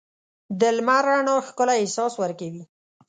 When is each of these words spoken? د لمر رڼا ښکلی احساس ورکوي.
د 0.59 0.61
لمر 0.77 1.03
رڼا 1.07 1.35
ښکلی 1.47 1.75
احساس 1.81 2.13
ورکوي. 2.21 2.63